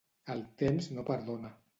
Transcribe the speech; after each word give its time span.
El 0.35 0.39
temps 0.61 0.87
no 0.95 1.03
perdona. 1.11 1.53